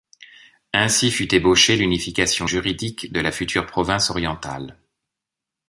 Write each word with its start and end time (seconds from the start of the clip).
Ainsi 0.73 1.11
fut 1.11 1.31
ébauchée 1.35 1.75
l’unification 1.75 2.47
juridique 2.47 3.13
de 3.13 3.19
la 3.19 3.31
future 3.31 3.67
Province 3.67 4.09
orientale. 4.09 4.79